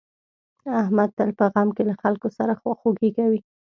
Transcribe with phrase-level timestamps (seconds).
[0.81, 3.39] احمد تل په غم کې له خلکو سره خواخوږي کوي.